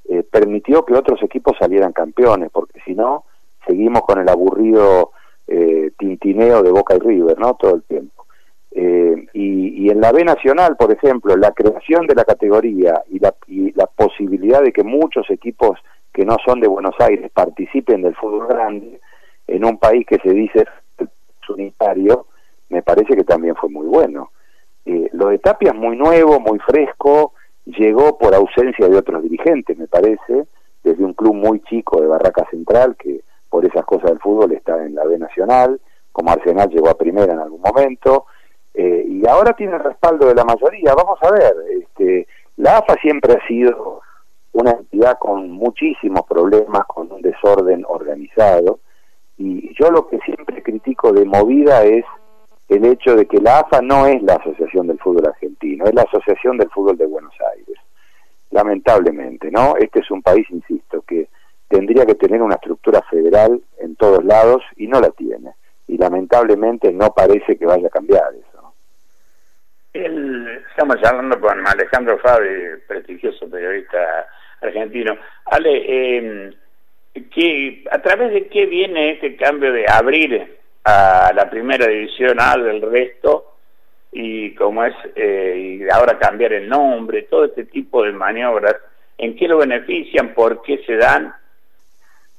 eh, 0.10 0.24
permitió 0.24 0.84
que 0.84 0.96
otros 0.96 1.22
equipos 1.24 1.56
salieran 1.58 1.94
campeones, 1.94 2.50
porque 2.52 2.80
si 2.86 2.94
no, 2.94 3.26
seguimos 3.66 4.02
con 4.02 4.20
el 4.20 4.30
aburrido 4.30 5.12
tintineo 5.98 6.62
de 6.62 6.70
Boca 6.70 6.96
y 6.96 7.00
River, 7.00 7.40
¿no? 7.40 7.56
Todo 7.56 7.74
el 7.74 7.82
tiempo. 7.82 8.20
Eh, 8.72 9.28
y, 9.34 9.90
en 9.90 10.00
la 10.00 10.12
B 10.12 10.24
Nacional, 10.24 10.76
por 10.78 10.92
ejemplo, 10.92 11.36
la 11.36 11.52
creación 11.52 12.06
de 12.06 12.14
la 12.14 12.24
categoría 12.24 13.02
y 13.10 13.18
la, 13.18 13.34
y 13.48 13.72
la 13.74 13.88
posibilidad 13.88 14.62
de 14.62 14.72
que 14.72 14.84
muchos 14.84 15.28
equipos 15.32 15.80
que 16.14 16.24
no 16.24 16.38
son 16.46 16.60
de 16.60 16.68
Buenos 16.68 16.94
Aires 17.00 17.32
participen 17.34 18.04
del 18.04 18.16
fútbol 18.16 18.48
grande 18.48 19.00
en 19.48 19.66
un 19.66 19.80
país 19.80 20.06
que 20.06 20.20
se 20.20 20.32
dice 20.32 20.66
unitario, 21.50 22.28
me 22.70 22.84
parece 22.84 23.16
que 23.16 23.24
también 23.24 23.56
fue 23.56 23.70
muy 23.70 23.88
bueno. 23.88 24.32
Eh, 24.86 25.10
lo 25.14 25.30
de 25.30 25.40
Tapia 25.40 25.72
es 25.72 25.76
muy 25.76 25.98
nuevo, 25.98 26.40
muy 26.40 26.60
fresco, 26.60 27.34
llegó 27.78 28.18
por 28.18 28.34
ausencia 28.34 28.88
de 28.88 28.98
otros 28.98 29.24
dirigentes, 29.24 29.78
me 29.78 29.88
parece, 29.88 30.48
desde 30.84 31.04
un 31.04 31.14
club 31.14 31.36
muy 31.36 31.62
chico 31.62 32.02
de 32.02 32.08
Barraca 32.08 32.48
Central, 32.50 32.96
que 32.98 33.22
por 33.50 33.66
esas 33.66 33.86
cosas 33.86 34.12
del 34.12 34.20
fútbol 34.20 34.52
está 34.52 34.84
en 34.84 34.96
la 34.96 35.06
B 35.06 35.18
Nacional, 35.18 35.80
como 36.12 36.32
Arsenal 36.32 36.70
llegó 36.70 36.90
a 36.90 36.98
primera 36.98 37.34
en 37.34 37.40
algún 37.40 37.62
momento, 37.62 38.26
eh, 38.74 39.06
y 39.08 39.28
ahora 39.28 39.54
tiene 39.54 39.76
el 39.76 39.84
respaldo 39.84 40.28
de 40.28 40.36
la 40.36 40.46
mayoría. 40.46 40.94
Vamos 40.96 41.20
a 41.22 41.32
ver, 41.32 41.54
este, 41.82 42.28
la 42.58 42.78
AFA 42.78 42.96
siempre 43.02 43.34
ha 43.34 43.48
sido 43.48 44.02
una 44.54 44.72
entidad 44.72 45.18
con 45.20 45.52
muchísimos 45.52 46.24
problemas, 46.28 46.86
con 46.88 47.12
un 47.12 47.22
desorden 47.22 47.86
organizado, 47.88 48.80
y 49.38 49.74
yo 49.80 49.90
lo 49.90 50.08
que 50.08 50.20
siempre 50.20 50.62
critico 50.62 51.14
de 51.14 51.26
movida 51.26 51.84
es 51.84 52.04
el 52.70 52.86
hecho 52.86 53.16
de 53.16 53.26
que 53.26 53.40
la 53.40 53.60
AFA 53.60 53.82
no 53.82 54.06
es 54.08 54.22
la 54.24 54.36
Asociación 54.36 54.88
del 54.88 55.00
Fútbol 55.00 55.28
Argentino, 55.28 55.86
es 55.86 55.94
la 55.94 56.04
Asociación 56.04 56.58
del 56.58 56.70
Fútbol 56.70 56.98
de 56.98 57.06
Buenos 57.06 57.34
Aires. 57.56 57.76
Lamentablemente, 58.52 59.52
¿no? 59.52 59.76
Este 59.78 60.00
es 60.00 60.12
un 60.12 60.22
país, 60.22 60.46
insisto, 60.50 61.02
que 61.02 61.28
tendría 61.68 62.06
que 62.06 62.16
tener 62.16 62.42
una 62.42 62.56
estructura 62.56 63.02
federal 63.10 63.62
en 63.80 63.96
todos 63.96 64.24
lados 64.24 64.64
y 64.78 64.88
no 64.88 65.00
la 65.00 65.10
tiene. 65.12 65.52
Y 65.88 65.98
lamentablemente 65.98 66.92
no 66.94 67.14
parece 67.14 67.58
que 67.58 67.66
vaya 67.66 67.88
a 67.88 67.92
cambiar 67.92 68.34
eso 68.34 68.60
estamos 70.70 70.98
hablando 71.04 71.40
con 71.40 71.68
Alejandro 71.68 72.18
Fabi, 72.20 72.48
prestigioso 72.88 73.50
periodista 73.50 74.28
argentino. 74.62 75.18
Ale, 75.46 75.84
eh, 75.88 76.54
¿a 77.92 78.02
través 78.02 78.34
de 78.34 78.48
qué 78.48 78.66
viene 78.66 79.12
este 79.12 79.36
cambio 79.36 79.74
de 79.74 79.86
abrir 79.88 80.59
a 80.84 81.32
la 81.34 81.50
primera 81.50 81.88
división 81.88 82.40
A 82.40 82.58
del 82.58 82.82
resto 82.82 83.46
y 84.12 84.56
como 84.56 84.84
es 84.84 84.96
eh, 85.16 85.80
y 85.82 85.90
ahora 85.90 86.18
cambiar 86.18 86.54
el 86.54 86.68
nombre, 86.68 87.24
todo 87.24 87.46
este 87.46 87.66
tipo 87.66 88.04
de 88.04 88.12
maniobras, 88.12 88.76
¿en 89.18 89.36
qué 89.36 89.48
lo 89.48 89.58
benefician? 89.58 90.34
¿Por 90.34 90.62
qué 90.62 90.80
se 90.86 90.96
dan? 90.96 91.34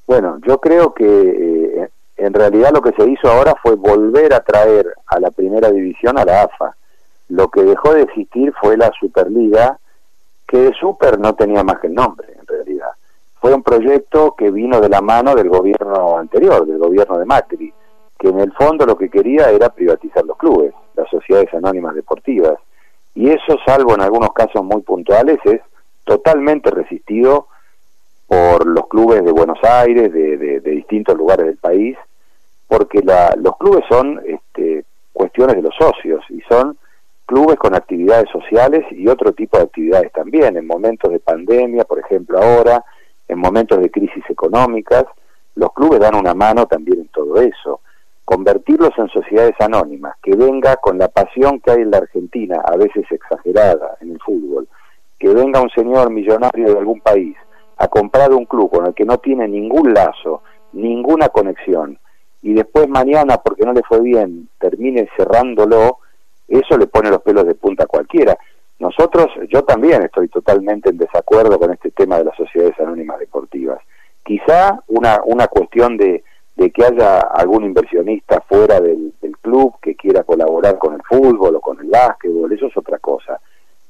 Bueno, 0.06 0.38
yo 0.44 0.58
creo 0.58 0.92
que 0.92 1.04
eh, 1.04 1.88
en 2.16 2.34
realidad 2.34 2.72
lo 2.74 2.82
que 2.82 2.92
se 2.92 3.08
hizo 3.08 3.28
ahora 3.28 3.54
fue 3.62 3.76
volver 3.76 4.34
a 4.34 4.40
traer 4.40 4.92
a 5.06 5.20
la 5.20 5.30
primera 5.30 5.70
división 5.70 6.18
a 6.18 6.24
la 6.24 6.42
AFA. 6.42 6.74
Lo 7.28 7.48
que 7.48 7.62
dejó 7.62 7.94
de 7.94 8.02
existir 8.02 8.52
fue 8.60 8.76
la 8.76 8.90
Superliga, 8.98 9.78
que 10.48 10.58
de 10.58 10.74
Super 10.74 11.18
no 11.18 11.34
tenía 11.34 11.62
más 11.62 11.78
que 11.78 11.86
el 11.86 11.94
nombre, 11.94 12.26
en 12.36 12.46
realidad. 12.46 12.90
Fue 13.40 13.54
un 13.54 13.62
proyecto 13.62 14.34
que 14.36 14.50
vino 14.50 14.80
de 14.80 14.88
la 14.88 15.00
mano 15.00 15.34
del 15.36 15.48
gobierno 15.48 16.18
anterior, 16.18 16.66
del 16.66 16.78
gobierno 16.78 17.18
de 17.18 17.24
Macri, 17.24 17.72
que 18.20 18.28
en 18.28 18.38
el 18.38 18.52
fondo 18.52 18.84
lo 18.84 18.96
que 18.96 19.08
quería 19.08 19.50
era 19.50 19.70
privatizar 19.70 20.24
los 20.26 20.36
clubes, 20.36 20.74
las 20.94 21.08
sociedades 21.08 21.52
anónimas 21.54 21.94
deportivas. 21.94 22.58
Y 23.14 23.30
eso, 23.30 23.56
salvo 23.66 23.94
en 23.94 24.02
algunos 24.02 24.32
casos 24.34 24.62
muy 24.62 24.82
puntuales, 24.82 25.38
es 25.44 25.60
totalmente 26.04 26.70
resistido 26.70 27.48
por 28.28 28.66
los 28.66 28.86
clubes 28.88 29.24
de 29.24 29.32
Buenos 29.32 29.58
Aires, 29.64 30.12
de, 30.12 30.60
distintos 30.60 31.16
lugares 31.16 31.46
del 31.46 31.56
país, 31.56 31.96
porque 32.68 33.00
los 33.02 33.56
clubes 33.56 33.84
son 33.88 34.20
este, 34.24 34.84
cuestiones 35.12 35.56
de 35.56 35.62
los 35.62 35.74
socios 35.74 36.22
y 36.28 36.40
son 36.42 36.76
clubes 37.24 37.56
con 37.56 37.74
actividades 37.74 38.28
sociales 38.30 38.84
y 38.90 39.08
otro 39.08 39.32
tipo 39.32 39.56
de 39.56 39.64
actividades 39.64 40.12
también, 40.12 40.56
en 40.58 40.66
momentos 40.66 41.10
de 41.10 41.20
pandemia, 41.20 41.84
por 41.84 41.98
ejemplo 41.98 42.38
ahora, 42.38 42.84
en 43.28 43.38
momentos 43.38 43.80
de 43.80 43.90
crisis 43.90 44.24
económicas, 44.28 45.04
los 45.54 45.72
clubes 45.72 46.00
dan 46.00 46.14
una 46.14 46.34
mano 46.34 46.66
también 46.66 47.00
en 47.00 47.08
todo 47.08 47.40
eso. 47.40 47.80
Convertirlos 48.24 48.92
en 48.96 49.08
sociedades 49.08 49.54
anónimas, 49.58 50.14
que 50.22 50.36
venga 50.36 50.76
con 50.76 50.98
la 50.98 51.08
pasión 51.08 51.60
que 51.60 51.72
hay 51.72 51.82
en 51.82 51.90
la 51.90 51.98
Argentina, 51.98 52.62
a 52.64 52.76
veces 52.76 53.04
exagerada 53.10 53.96
en 54.00 54.12
el 54.12 54.20
fútbol, 54.20 54.68
que 55.18 55.28
venga 55.28 55.60
un 55.60 55.70
señor 55.70 56.10
millonario 56.10 56.72
de 56.72 56.78
algún 56.78 57.00
país 57.00 57.36
a 57.76 57.88
comprar 57.88 58.32
un 58.32 58.44
club 58.44 58.70
con 58.70 58.86
el 58.86 58.94
que 58.94 59.04
no 59.04 59.18
tiene 59.18 59.48
ningún 59.48 59.92
lazo, 59.92 60.42
ninguna 60.72 61.28
conexión, 61.28 61.98
y 62.42 62.54
después 62.54 62.88
mañana, 62.88 63.38
porque 63.38 63.64
no 63.64 63.72
le 63.72 63.82
fue 63.82 64.00
bien, 64.00 64.48
termine 64.58 65.08
cerrándolo, 65.16 65.98
eso 66.48 66.76
le 66.78 66.86
pone 66.86 67.10
los 67.10 67.22
pelos 67.22 67.46
de 67.46 67.54
punta 67.54 67.84
a 67.84 67.86
cualquiera. 67.86 68.36
Nosotros, 68.78 69.26
yo 69.50 69.62
también 69.64 70.02
estoy 70.02 70.28
totalmente 70.28 70.88
en 70.88 70.96
desacuerdo 70.96 71.58
con 71.58 71.70
este 71.70 71.90
tema 71.90 72.16
de 72.16 72.24
las 72.24 72.36
sociedades 72.36 72.78
anónimas 72.80 73.18
deportivas. 73.18 73.78
Quizá 74.24 74.82
una, 74.88 75.20
una 75.24 75.48
cuestión 75.48 75.98
de, 75.98 76.24
de 76.60 76.70
que 76.70 76.84
haya 76.84 77.20
algún 77.20 77.64
inversionista 77.64 78.42
fuera 78.42 78.80
del, 78.80 79.14
club 79.40 79.76
que 79.80 79.96
quiera 79.96 80.22
colaborar 80.22 80.76
con 80.76 80.92
el 80.92 81.00
fútbol 81.02 81.56
o 81.56 81.60
con 81.62 81.80
el 81.80 81.88
básquetbol, 81.88 82.52
eso 82.52 82.66
es 82.66 82.76
otra 82.76 82.98
cosa. 82.98 83.40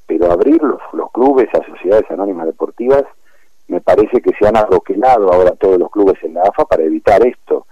Pero 0.07 0.31
abrir 0.31 0.63
los, 0.63 0.81
clubes 1.13 1.49
a 1.53 1.67
sociedades 1.67 2.09
anónimas 2.09 2.47
deportivas 2.47 3.03
me 3.67 3.81
parece 3.81 4.23
que 4.23 4.31
se 4.39 4.47
han 4.47 4.57
adoquelado 4.57 5.33
ahora 5.33 5.57
todos 5.57 5.77
los 5.77 5.91
clubes 5.91 6.23
en 6.23 6.35
la 6.35 6.43
AFA 6.43 6.65
para 6.67 6.85
evitar 6.85 7.27
esto. 7.27 7.67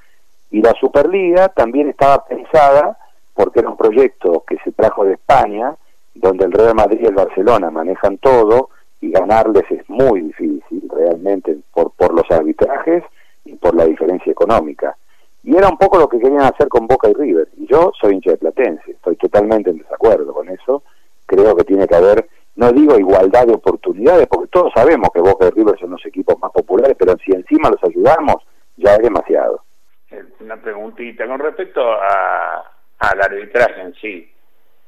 Y 0.50 0.60
la 0.60 0.72
Superliga 0.72 1.48
también 1.50 1.88
estaba 1.88 2.24
pensada 2.24 2.98
porque 3.32 3.60
era 3.60 3.68
un 3.68 3.76
proyecto 3.76 4.42
que 4.44 4.58
se 4.64 4.72
trajo 4.72 5.04
de 5.04 5.12
España, 5.12 5.76
donde 6.16 6.46
el 6.46 6.52
Real 6.52 6.74
Madrid 6.74 6.98
y 7.00 7.06
el 7.06 7.14
Barcelona 7.14 7.70
manejan 7.70 8.18
todo 8.18 8.70
y 9.00 9.12
ganarles 9.12 9.70
es 9.70 9.88
muy 9.88 10.22
difícil 10.22 10.90
realmente 10.92 11.56
por, 11.72 11.92
por 11.92 12.12
los 12.12 12.28
arbitrajes 12.32 13.04
y 13.48 13.56
por 13.56 13.74
la 13.74 13.84
diferencia 13.84 14.30
económica. 14.30 14.96
Y 15.42 15.56
era 15.56 15.68
un 15.68 15.78
poco 15.78 15.98
lo 15.98 16.08
que 16.08 16.18
querían 16.18 16.42
hacer 16.42 16.68
con 16.68 16.86
Boca 16.86 17.08
y 17.08 17.14
River. 17.14 17.48
Y 17.56 17.66
yo 17.66 17.92
soy 18.00 18.14
hincha 18.14 18.32
de 18.32 18.38
Platense, 18.38 18.90
estoy 18.90 19.16
totalmente 19.16 19.70
en 19.70 19.78
desacuerdo 19.78 20.32
con 20.32 20.48
eso. 20.48 20.82
Creo 21.26 21.56
que 21.56 21.64
tiene 21.64 21.86
que 21.86 21.94
haber 21.94 22.28
no 22.58 22.72
digo 22.72 22.98
igualdad 22.98 23.46
de 23.46 23.54
oportunidades, 23.54 24.26
porque 24.26 24.48
todos 24.48 24.72
sabemos 24.74 25.10
que 25.14 25.20
Boca 25.20 25.46
y 25.46 25.50
River 25.50 25.78
son 25.78 25.92
los 25.92 26.04
equipos 26.04 26.36
más 26.40 26.50
populares, 26.50 26.96
pero 26.98 27.16
si 27.24 27.30
encima 27.30 27.70
los 27.70 27.82
ayudamos, 27.84 28.44
ya 28.76 28.94
es 28.94 28.98
demasiado. 28.98 29.62
Eh, 30.10 30.24
una 30.40 30.56
preguntita 30.56 31.24
con 31.28 31.38
respecto 31.38 31.80
a, 31.80 32.64
al 32.98 33.22
arbitraje 33.22 33.80
en 33.80 33.94
sí. 33.94 34.32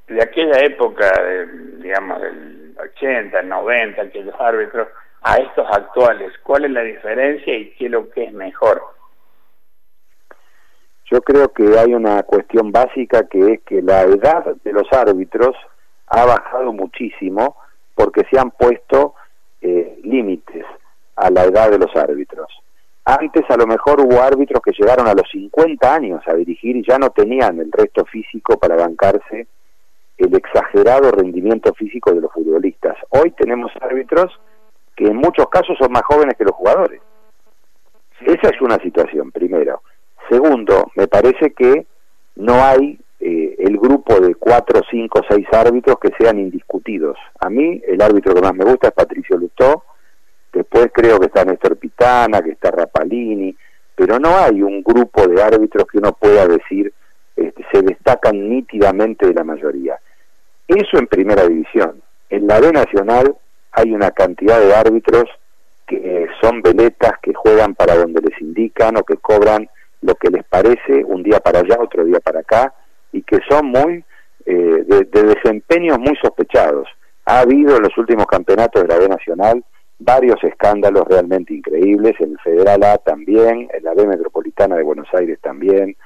De 0.08 0.20
aquella 0.20 0.64
época, 0.64 1.12
digamos, 1.78 2.20
del 2.20 2.74
80, 2.76 3.40
90, 3.40 4.02
aquellos 4.02 4.34
árbitros, 4.40 4.88
a 5.22 5.36
estos 5.36 5.66
actuales, 5.70 6.32
¿cuál 6.42 6.64
es 6.64 6.70
la 6.70 6.82
diferencia 6.82 7.54
y 7.54 7.70
qué 7.72 7.86
es 7.86 7.90
lo 7.90 8.08
que 8.10 8.24
es 8.24 8.32
mejor? 8.32 8.82
Yo 11.10 11.20
creo 11.22 11.52
que 11.52 11.78
hay 11.78 11.92
una 11.92 12.22
cuestión 12.22 12.70
básica 12.70 13.26
que 13.28 13.54
es 13.54 13.60
que 13.62 13.82
la 13.82 14.02
edad 14.02 14.44
de 14.62 14.72
los 14.72 14.90
árbitros 14.92 15.56
ha 16.06 16.24
bajado 16.24 16.72
muchísimo 16.72 17.56
porque 17.94 18.22
se 18.30 18.38
han 18.38 18.50
puesto 18.52 19.14
eh, 19.60 19.98
límites 20.04 20.64
a 21.16 21.30
la 21.30 21.44
edad 21.44 21.70
de 21.70 21.78
los 21.78 21.94
árbitros. 21.96 22.46
Antes 23.04 23.42
a 23.50 23.56
lo 23.56 23.66
mejor 23.66 24.00
hubo 24.00 24.22
árbitros 24.22 24.62
que 24.62 24.72
llegaron 24.72 25.08
a 25.08 25.14
los 25.14 25.28
50 25.30 25.94
años 25.94 26.22
a 26.26 26.34
dirigir 26.34 26.76
y 26.76 26.86
ya 26.86 26.96
no 26.98 27.10
tenían 27.10 27.58
el 27.58 27.72
resto 27.72 28.04
físico 28.04 28.58
para 28.58 28.76
bancarse 28.76 29.48
el 30.16 30.34
exagerado 30.34 31.10
rendimiento 31.10 31.74
físico 31.74 32.12
de 32.12 32.20
los 32.20 32.32
futbolistas. 32.32 32.96
Hoy 33.08 33.32
tenemos 33.32 33.72
árbitros 33.80 34.38
que 35.00 35.06
en 35.06 35.16
muchos 35.16 35.48
casos 35.48 35.78
son 35.78 35.92
más 35.92 36.02
jóvenes 36.02 36.36
que 36.36 36.44
los 36.44 36.54
jugadores. 36.54 37.00
Esa 38.20 38.50
es 38.50 38.60
una 38.60 38.76
situación, 38.82 39.32
primero. 39.32 39.80
Segundo, 40.28 40.90
me 40.94 41.08
parece 41.08 41.52
que 41.52 41.86
no 42.36 42.62
hay 42.62 43.00
eh, 43.18 43.56
el 43.60 43.78
grupo 43.78 44.20
de 44.20 44.34
cuatro, 44.34 44.82
cinco, 44.90 45.22
seis 45.26 45.46
árbitros 45.52 45.98
que 45.98 46.10
sean 46.18 46.38
indiscutidos. 46.38 47.16
A 47.40 47.48
mí 47.48 47.80
el 47.86 48.02
árbitro 48.02 48.34
que 48.34 48.42
más 48.42 48.54
me 48.54 48.66
gusta 48.66 48.88
es 48.88 48.92
Patricio 48.92 49.38
Lutó, 49.38 49.84
después 50.52 50.90
creo 50.92 51.18
que 51.18 51.26
está 51.26 51.46
Néstor 51.46 51.78
Pitana, 51.78 52.42
que 52.42 52.50
está 52.50 52.70
Rapalini, 52.70 53.56
pero 53.94 54.18
no 54.18 54.36
hay 54.36 54.60
un 54.60 54.82
grupo 54.82 55.26
de 55.26 55.42
árbitros 55.42 55.86
que 55.86 55.96
uno 55.96 56.12
pueda 56.12 56.46
decir 56.46 56.92
este, 57.34 57.64
se 57.72 57.80
destacan 57.80 58.50
nítidamente 58.50 59.26
de 59.26 59.32
la 59.32 59.44
mayoría. 59.44 59.98
Eso 60.68 60.98
en 60.98 61.06
primera 61.06 61.48
división. 61.48 62.02
En 62.28 62.46
la 62.46 62.60
B 62.60 62.70
Nacional 62.70 63.34
hay 63.72 63.92
una 63.92 64.10
cantidad 64.10 64.60
de 64.60 64.74
árbitros 64.74 65.24
que 65.86 66.28
son 66.40 66.62
veletas 66.62 67.12
que 67.22 67.34
juegan 67.34 67.74
para 67.74 67.96
donde 67.96 68.20
les 68.20 68.40
indican 68.40 68.96
o 68.96 69.02
que 69.02 69.16
cobran 69.16 69.68
lo 70.02 70.14
que 70.14 70.30
les 70.30 70.44
parece, 70.44 71.04
un 71.04 71.22
día 71.22 71.40
para 71.40 71.60
allá, 71.60 71.78
otro 71.80 72.04
día 72.04 72.20
para 72.20 72.40
acá, 72.40 72.72
y 73.12 73.22
que 73.22 73.38
son 73.48 73.66
muy 73.66 74.04
eh, 74.46 74.84
de, 74.86 75.04
desempeños 75.04 75.98
muy 75.98 76.16
sospechados. 76.22 76.88
Ha 77.26 77.40
habido 77.40 77.76
en 77.76 77.82
los 77.82 77.96
últimos 77.98 78.26
campeonatos 78.26 78.82
de 78.82 78.88
la 78.88 78.98
B 78.98 79.08
Nacional 79.08 79.64
varios 79.98 80.42
escándalos 80.42 81.06
realmente 81.06 81.52
increíbles, 81.52 82.14
en 82.20 82.32
el 82.32 82.38
Federal 82.38 82.82
A 82.84 82.98
también, 82.98 83.68
en 83.72 83.84
la 83.84 83.92
B 83.94 84.06
Metropolitana 84.06 84.76
de 84.76 84.82
Buenos 84.82 85.08
Aires 85.12 85.38
también. 85.42 85.96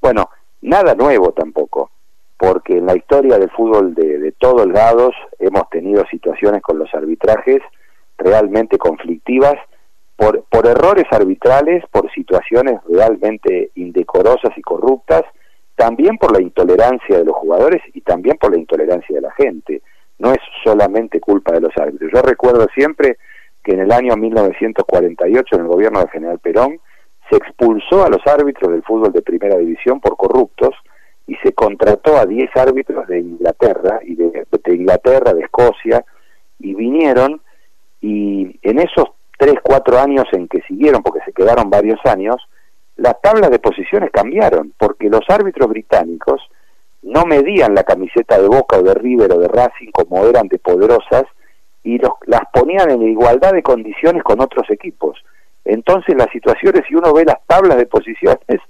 Bueno, 0.00 0.30
nada 0.62 0.94
nuevo 0.94 1.32
tampoco, 1.32 1.90
porque 2.38 2.78
en 2.78 2.86
la 2.86 2.96
historia 2.96 3.38
del 3.38 3.50
fútbol 3.50 3.94
de, 3.94 4.32
todos 4.38 4.66
lados 4.66 5.14
hemos 5.38 5.68
tenido 5.70 6.04
situaciones 6.10 6.60
con 6.62 6.78
los 6.78 6.92
arbitrajes 6.94 7.60
realmente 8.18 8.76
conflictivas 8.78 9.54
por, 10.16 10.44
por 10.44 10.66
errores 10.66 11.06
arbitrales, 11.10 11.84
por 11.90 12.10
situaciones 12.12 12.80
realmente 12.88 13.70
indecorosas 13.74 14.56
y 14.56 14.62
corruptas, 14.62 15.22
también 15.76 16.18
por 16.18 16.32
la 16.32 16.42
intolerancia 16.42 17.18
de 17.18 17.24
los 17.24 17.34
jugadores 17.36 17.82
y 17.94 18.00
también 18.00 18.36
por 18.36 18.52
la 18.52 18.58
intolerancia 18.58 19.14
de 19.14 19.22
la 19.22 19.32
gente. 19.32 19.82
No 20.18 20.30
es 20.30 20.38
solamente 20.62 21.20
culpa 21.20 21.52
de 21.52 21.60
los 21.60 21.76
árbitros. 21.76 22.10
Yo 22.12 22.22
recuerdo 22.22 22.66
siempre 22.74 23.16
que 23.62 23.72
en 23.72 23.80
el 23.80 23.92
año 23.92 24.16
1948, 24.16 25.56
en 25.56 25.62
el 25.62 25.68
gobierno 25.68 26.00
del 26.00 26.10
general 26.10 26.38
Perón, 26.38 26.78
se 27.30 27.36
expulsó 27.36 28.04
a 28.04 28.10
los 28.10 28.24
árbitros 28.26 28.70
del 28.70 28.82
fútbol 28.82 29.12
de 29.12 29.22
primera 29.22 29.56
división 29.56 30.00
por 30.00 30.16
corruptos 30.16 30.74
y 31.26 31.36
se 31.36 31.52
contrató 31.52 32.16
a 32.16 32.26
10 32.26 32.50
árbitros 32.56 33.06
de 33.08 33.20
Inglaterra 33.20 34.00
y 34.02 34.14
de, 34.14 34.46
Inglaterra, 34.66 35.32
de 35.32 35.42
Escocia, 35.42 36.04
y 36.58 36.74
vinieron 36.74 37.40
y 38.00 38.58
en 38.62 38.78
esos 38.78 39.08
3, 39.38 39.54
4 39.62 39.98
años 39.98 40.24
en 40.32 40.48
que 40.48 40.60
siguieron, 40.62 41.02
porque 41.02 41.20
se 41.24 41.32
quedaron 41.32 41.70
varios 41.70 41.98
años, 42.04 42.36
las 42.96 43.20
tablas 43.20 43.50
de 43.50 43.58
posiciones 43.58 44.10
cambiaron, 44.12 44.72
porque 44.78 45.08
los 45.08 45.22
árbitros 45.28 45.68
británicos 45.68 46.42
no 47.02 47.24
medían 47.24 47.74
la 47.74 47.84
camiseta 47.84 48.40
de 48.40 48.48
Boca 48.48 48.78
o 48.78 48.82
de 48.82 48.94
River 48.94 49.32
o 49.32 49.38
de 49.38 49.48
Racing 49.48 49.90
como 49.92 50.24
eran 50.26 50.48
de 50.48 50.58
poderosas 50.58 51.24
y 51.82 51.98
los, 51.98 52.12
las 52.26 52.42
ponían 52.52 52.90
en 52.90 53.02
igualdad 53.02 53.52
de 53.52 53.62
condiciones 53.62 54.22
con 54.22 54.40
otros 54.40 54.70
equipos. 54.70 55.22
Entonces 55.64 56.14
las 56.16 56.30
situaciones, 56.30 56.82
si 56.88 56.94
uno 56.94 57.12
ve 57.12 57.24
las 57.24 57.44
tablas 57.46 57.76
de 57.76 57.86
posiciones, 57.86 58.60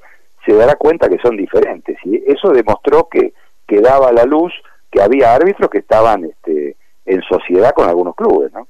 se 0.45 0.55
dará 0.55 0.77
cuenta 0.77 1.09
que 1.09 1.19
son 1.19 1.37
diferentes. 1.37 1.97
Y 2.05 2.23
eso 2.31 2.51
demostró 2.51 3.09
que, 3.11 3.33
que 3.67 3.81
daba 3.81 4.09
a 4.09 4.13
la 4.13 4.25
luz 4.25 4.53
que 4.91 5.03
había 5.03 5.35
árbitros 5.35 5.71
que 5.71 5.79
estaban 5.79 6.25
este, 6.25 6.77
en 7.07 7.23
sociedad 7.23 7.73
con 7.73 7.89
algunos 7.89 8.15
clubes, 8.15 8.53
¿no? 8.53 8.69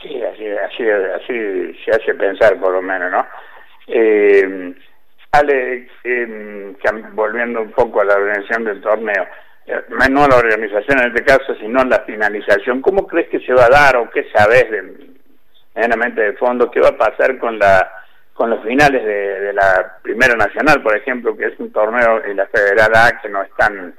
Sí, 0.00 0.22
así, 0.22 0.46
así, 0.48 0.88
así 0.88 1.82
se 1.84 1.90
hace 1.90 2.14
pensar 2.14 2.58
por 2.58 2.72
lo 2.72 2.80
menos, 2.80 3.10
¿no? 3.10 3.26
Eh, 3.86 4.74
Ale, 5.32 5.88
eh, 6.04 6.74
volviendo 7.12 7.62
un 7.62 7.70
poco 7.72 8.00
a 8.00 8.04
la 8.04 8.14
organización 8.14 8.64
del 8.64 8.80
torneo, 8.80 9.26
eh, 9.66 9.80
no 10.10 10.26
la 10.26 10.36
organización 10.36 11.00
en 11.00 11.08
este 11.08 11.24
caso, 11.24 11.54
sino 11.60 11.84
la 11.84 12.00
finalización, 12.00 12.80
¿cómo 12.80 13.06
crees 13.06 13.28
que 13.28 13.40
se 13.40 13.52
va 13.52 13.66
a 13.66 13.70
dar 13.70 13.96
o 13.96 14.10
qué 14.10 14.26
sabes 14.34 14.70
de, 14.70 16.22
de 16.22 16.32
fondo 16.34 16.70
qué 16.70 16.80
va 16.80 16.88
a 16.88 16.98
pasar 16.98 17.38
con 17.38 17.58
la 17.58 17.99
con 18.40 18.48
los 18.48 18.62
finales 18.62 19.04
de, 19.04 19.52
la 19.52 19.98
Primera 20.00 20.34
Nacional, 20.34 20.82
por 20.82 20.96
ejemplo, 20.96 21.36
que 21.36 21.48
es 21.48 21.60
un 21.60 21.70
torneo 21.70 22.24
en 22.24 22.38
la 22.38 22.46
Federal 22.46 22.90
A 22.94 23.20
que 23.20 23.28
no 23.28 23.42
están 23.42 23.94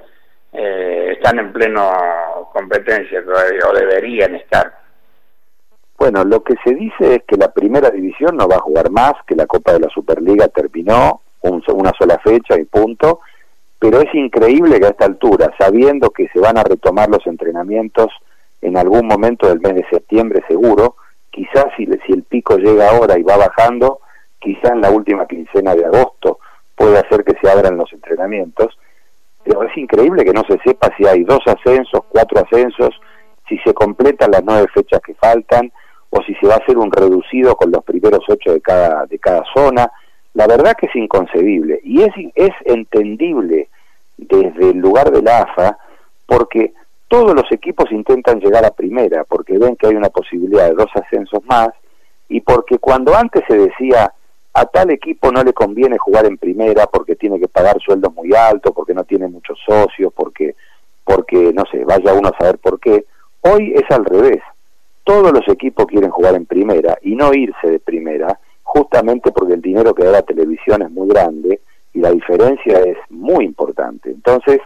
eh, 0.52 1.12
están 1.12 1.38
en 1.38 1.52
pleno 1.52 2.50
competencia 2.52 3.22
o 3.68 3.72
deberían 3.72 4.34
estar. 4.34 4.80
Bueno, 5.96 6.24
lo 6.24 6.42
que 6.42 6.56
se 6.64 6.74
dice 6.74 7.14
es 7.14 7.22
que 7.22 7.36
la 7.36 7.52
primera 7.52 7.88
división 7.90 8.36
no 8.36 8.48
va 8.48 8.56
a 8.56 8.66
jugar 8.66 8.90
más, 8.90 9.12
que 9.28 9.36
la 9.36 9.46
Copa 9.46 9.74
de 9.74 9.78
la 9.78 9.88
Superliga 9.90 10.48
terminó, 10.48 11.20
una 11.42 11.92
sola 11.96 12.18
fecha 12.18 12.58
y 12.58 12.64
punto, 12.64 13.20
pero 13.78 14.00
es 14.00 14.12
increíble 14.12 14.80
que 14.80 14.86
a 14.86 14.90
esta 14.90 15.04
altura, 15.04 15.52
sabiendo 15.56 16.10
que 16.10 16.26
se 16.32 16.40
van 16.40 16.58
a 16.58 16.64
retomar 16.64 17.08
los 17.08 17.24
entrenamientos 17.28 18.08
en 18.60 18.76
algún 18.76 19.06
momento 19.06 19.46
del 19.46 19.60
mes 19.60 19.76
de 19.76 19.86
septiembre 19.88 20.42
seguro, 20.48 20.96
quizás 21.30 21.66
si, 21.76 21.86
si 22.04 22.12
el 22.12 22.24
pico 22.24 22.56
llega 22.56 22.90
ahora 22.90 23.16
y 23.16 23.22
va 23.22 23.36
bajando, 23.36 24.00
quizás 24.42 24.72
en 24.72 24.80
la 24.80 24.90
última 24.90 25.26
quincena 25.26 25.74
de 25.74 25.84
agosto 25.84 26.40
puede 26.74 26.98
hacer 26.98 27.24
que 27.24 27.34
se 27.40 27.50
abran 27.50 27.76
los 27.76 27.92
entrenamientos, 27.92 28.76
pero 29.44 29.62
es 29.62 29.76
increíble 29.76 30.24
que 30.24 30.32
no 30.32 30.42
se 30.48 30.58
sepa 30.64 30.90
si 30.96 31.06
hay 31.06 31.24
dos 31.24 31.40
ascensos, 31.46 32.02
cuatro 32.08 32.44
ascensos, 32.44 32.90
si 33.48 33.58
se 33.58 33.72
completan 33.72 34.30
las 34.30 34.42
nueve 34.44 34.66
fechas 34.74 35.00
que 35.00 35.14
faltan, 35.14 35.72
o 36.10 36.22
si 36.22 36.34
se 36.34 36.46
va 36.46 36.54
a 36.54 36.58
hacer 36.58 36.76
un 36.76 36.92
reducido 36.92 37.56
con 37.56 37.70
los 37.70 37.82
primeros 37.84 38.20
ocho 38.28 38.52
de 38.52 38.60
cada, 38.60 39.06
de 39.06 39.18
cada 39.18 39.42
zona. 39.54 39.90
La 40.34 40.46
verdad 40.46 40.76
que 40.78 40.86
es 40.86 40.96
inconcebible 40.96 41.80
y 41.82 42.02
es, 42.02 42.12
es 42.34 42.52
entendible 42.64 43.68
desde 44.16 44.70
el 44.70 44.78
lugar 44.78 45.10
de 45.10 45.22
la 45.22 45.38
AFA 45.38 45.78
porque 46.26 46.74
todos 47.08 47.34
los 47.34 47.50
equipos 47.50 47.90
intentan 47.90 48.40
llegar 48.40 48.64
a 48.64 48.70
primera 48.70 49.24
porque 49.24 49.58
ven 49.58 49.76
que 49.76 49.86
hay 49.86 49.94
una 49.94 50.10
posibilidad 50.10 50.68
de 50.68 50.74
dos 50.74 50.90
ascensos 50.94 51.42
más 51.44 51.68
y 52.28 52.40
porque 52.40 52.78
cuando 52.78 53.14
antes 53.14 53.42
se 53.48 53.56
decía 53.56 54.12
a 54.54 54.66
tal 54.66 54.90
equipo 54.90 55.32
no 55.32 55.42
le 55.42 55.52
conviene 55.52 55.96
jugar 55.98 56.26
en 56.26 56.36
primera 56.36 56.86
porque 56.86 57.16
tiene 57.16 57.40
que 57.40 57.48
pagar 57.48 57.80
sueldos 57.80 58.14
muy 58.14 58.34
altos, 58.34 58.72
porque 58.74 58.94
no 58.94 59.04
tiene 59.04 59.28
muchos 59.28 59.58
socios, 59.66 60.12
porque, 60.14 60.54
porque 61.04 61.52
no 61.54 61.64
sé, 61.70 61.84
vaya 61.84 62.12
uno 62.12 62.28
a 62.28 62.38
saber 62.38 62.58
por 62.58 62.78
qué, 62.78 63.06
hoy 63.40 63.72
es 63.74 63.90
al 63.90 64.04
revés 64.04 64.40
todos 65.04 65.32
los 65.32 65.46
equipos 65.48 65.86
quieren 65.86 66.10
jugar 66.10 66.34
en 66.34 66.46
primera 66.46 66.96
y 67.02 67.14
no 67.14 67.32
irse 67.34 67.68
de 67.68 67.80
primera, 67.80 68.38
justamente 68.62 69.32
porque 69.32 69.54
el 69.54 69.62
dinero 69.62 69.94
que 69.94 70.04
da 70.04 70.12
la 70.12 70.22
televisión 70.22 70.82
es 70.82 70.90
muy 70.90 71.08
grande 71.08 71.60
y 71.92 72.00
la 72.00 72.10
diferencia 72.10 72.80
es 72.80 72.96
muy 73.10 73.44
importante. 73.44 74.10
Entonces, 74.10 74.60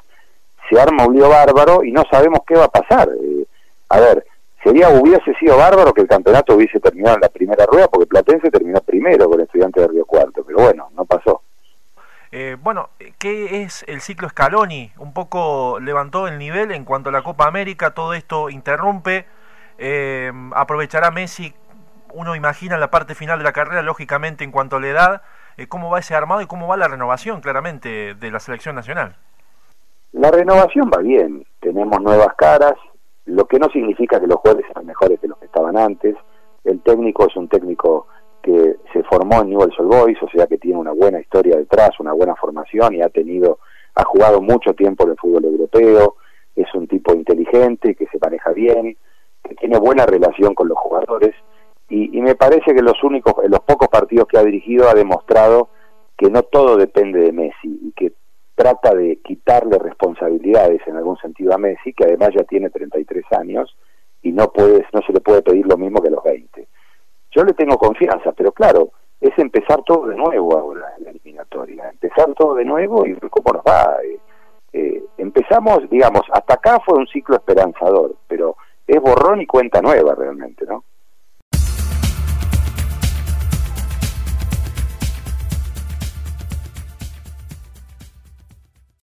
se 0.68 0.80
arma 0.80 1.06
un 1.06 1.14
lío 1.14 1.28
bárbaro 1.28 1.82
y 1.84 1.92
no 1.92 2.02
sabemos 2.10 2.40
qué 2.46 2.54
va 2.54 2.64
a 2.64 2.70
pasar. 2.70 3.08
Eh, 3.08 3.46
a 3.88 4.00
ver, 4.00 4.26
sería 4.66 4.88
hubiese 4.88 5.32
sido 5.34 5.56
bárbaro 5.56 5.92
que 5.92 6.02
el 6.02 6.08
campeonato 6.08 6.56
hubiese 6.56 6.80
terminado 6.80 7.16
en 7.16 7.22
la 7.22 7.28
primera 7.28 7.64
rueda, 7.66 7.88
porque 7.88 8.06
Platense 8.06 8.50
terminó 8.50 8.80
primero 8.80 9.28
con 9.28 9.38
el 9.38 9.46
estudiante 9.46 9.80
de 9.80 9.88
Río 9.88 10.04
Cuarto, 10.04 10.42
pero 10.44 10.58
bueno, 10.58 10.88
no 10.94 11.04
pasó. 11.04 11.42
Eh, 12.32 12.56
bueno, 12.60 12.90
¿qué 13.18 13.62
es 13.62 13.84
el 13.86 14.00
ciclo 14.00 14.28
Scaloni? 14.28 14.92
Un 14.98 15.12
poco 15.12 15.78
levantó 15.80 16.26
el 16.26 16.38
nivel 16.38 16.72
en 16.72 16.84
cuanto 16.84 17.10
a 17.10 17.12
la 17.12 17.22
Copa 17.22 17.46
América, 17.46 17.92
todo 17.92 18.14
esto 18.14 18.50
interrumpe 18.50 19.26
eh, 19.78 20.32
aprovechará 20.54 21.10
Messi, 21.10 21.54
uno 22.14 22.34
imagina 22.34 22.78
la 22.78 22.90
parte 22.90 23.14
final 23.14 23.38
de 23.38 23.44
la 23.44 23.52
carrera, 23.52 23.82
lógicamente 23.82 24.44
en 24.44 24.50
cuanto 24.50 24.76
a 24.76 24.80
la 24.80 24.88
edad, 24.88 25.22
eh, 25.56 25.66
cómo 25.66 25.90
va 25.90 25.98
ese 25.98 26.14
armado 26.14 26.40
y 26.40 26.46
cómo 26.46 26.66
va 26.66 26.76
la 26.76 26.88
renovación, 26.88 27.40
claramente, 27.40 28.14
de 28.14 28.30
la 28.30 28.40
selección 28.40 28.74
nacional. 28.74 29.16
La 30.12 30.30
renovación 30.30 30.90
va 30.92 31.02
bien, 31.02 31.46
tenemos 31.60 32.00
nuevas 32.00 32.34
caras, 32.36 32.72
lo 33.26 33.46
que 33.46 33.58
no 33.58 33.68
significa 33.70 34.20
que 34.20 34.26
los 34.26 34.38
jugadores 34.38 34.66
sean 34.72 34.86
mejores 34.86 35.20
que 35.20 35.28
los 35.28 35.38
que 35.38 35.46
estaban 35.46 35.76
antes. 35.76 36.16
El 36.64 36.80
técnico 36.80 37.26
es 37.26 37.36
un 37.36 37.48
técnico 37.48 38.06
que 38.42 38.76
se 38.92 39.02
formó 39.04 39.42
en 39.42 39.50
Newell's 39.50 39.78
Old 39.78 39.92
Boys, 39.92 40.22
o 40.22 40.28
sea 40.28 40.46
que 40.46 40.58
tiene 40.58 40.78
una 40.78 40.92
buena 40.92 41.20
historia 41.20 41.56
detrás, 41.56 41.98
una 41.98 42.12
buena 42.12 42.34
formación 42.36 42.94
y 42.94 43.02
ha 43.02 43.08
tenido, 43.08 43.58
ha 43.94 44.04
jugado 44.04 44.40
mucho 44.40 44.72
tiempo 44.74 45.04
en 45.04 45.10
el 45.10 45.16
fútbol 45.16 45.44
europeo, 45.44 46.16
es 46.54 46.72
un 46.74 46.86
tipo 46.86 47.12
inteligente 47.12 47.94
que 47.94 48.06
se 48.06 48.18
maneja 48.20 48.52
bien, 48.52 48.96
que 49.42 49.54
tiene 49.56 49.78
buena 49.78 50.06
relación 50.06 50.54
con 50.54 50.68
los 50.68 50.78
jugadores 50.78 51.34
y, 51.88 52.20
me 52.20 52.34
parece 52.34 52.74
que 52.74 52.82
los 52.82 53.02
únicos, 53.04 53.34
en 53.44 53.50
los 53.52 53.60
pocos 53.60 53.88
partidos 53.88 54.26
que 54.26 54.38
ha 54.38 54.44
dirigido 54.44 54.88
ha 54.88 54.94
demostrado 54.94 55.68
que 56.16 56.30
no 56.30 56.42
todo 56.42 56.76
depende 56.76 57.20
de 57.20 57.32
Messi 57.32 57.78
y 57.82 57.92
que 57.92 58.12
trata 58.56 58.94
de 58.94 59.20
quitarle 59.22 59.78
responsabilidades 59.78 60.80
en 60.86 60.96
algún 60.96 61.18
sentido 61.18 61.54
a 61.54 61.58
Messi, 61.58 61.92
que 61.92 62.04
además 62.04 62.30
ya 62.34 62.42
tiene 62.44 62.70
33 62.70 63.24
años 63.38 63.76
y 64.22 64.32
no 64.32 64.50
puede, 64.50 64.84
no 64.92 65.02
se 65.06 65.12
le 65.12 65.20
puede 65.20 65.42
pedir 65.42 65.66
lo 65.66 65.76
mismo 65.76 66.00
que 66.00 66.08
a 66.08 66.12
los 66.12 66.24
20. 66.24 66.66
Yo 67.30 67.44
le 67.44 67.52
tengo 67.52 67.76
confianza, 67.76 68.32
pero 68.32 68.50
claro, 68.52 68.90
es 69.20 69.38
empezar 69.38 69.82
todo 69.84 70.06
de 70.06 70.16
nuevo 70.16 70.56
ahora 70.58 70.94
en 70.96 71.04
la 71.04 71.10
eliminatoria, 71.10 71.90
empezar 71.90 72.32
todo 72.34 72.54
de 72.54 72.64
nuevo 72.64 73.06
y 73.06 73.14
cómo 73.28 73.52
nos 73.52 73.62
va. 73.62 73.98
Eh, 74.02 74.18
eh, 74.72 75.02
empezamos, 75.18 75.88
digamos, 75.90 76.22
hasta 76.32 76.54
acá 76.54 76.80
fue 76.80 76.98
un 76.98 77.06
ciclo 77.06 77.36
esperanzador, 77.36 78.16
pero 78.26 78.56
es 78.86 79.00
borrón 79.00 79.42
y 79.42 79.46
cuenta 79.46 79.82
nueva 79.82 80.14
realmente, 80.14 80.64
¿no? 80.66 80.84